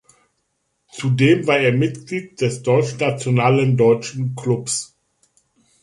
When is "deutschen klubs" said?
3.77-4.95